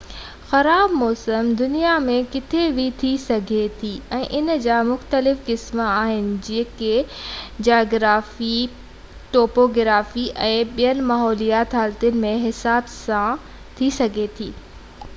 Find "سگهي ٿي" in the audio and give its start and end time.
3.25-3.91, 14.01-14.51